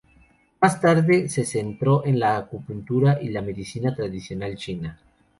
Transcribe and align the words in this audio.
Más 0.59 0.81
tarde 0.81 1.29
se 1.29 1.45
centró 1.45 2.03
en 2.03 2.19
la 2.19 2.35
acupuntura 2.35 3.21
y 3.21 3.29
la 3.29 3.43
medicina 3.43 3.93
tradicional 3.93 4.55
china. 4.55 4.99